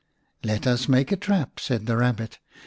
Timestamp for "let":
0.43-0.65